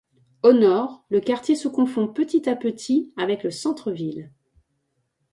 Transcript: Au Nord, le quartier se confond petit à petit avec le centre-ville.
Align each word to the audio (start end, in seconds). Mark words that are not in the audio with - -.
Au 0.41 0.51
Nord, 0.53 1.05
le 1.09 1.19
quartier 1.21 1.53
se 1.55 1.67
confond 1.67 2.07
petit 2.07 2.49
à 2.49 2.55
petit 2.55 3.13
avec 3.17 3.43
le 3.43 3.51
centre-ville. 3.51 4.31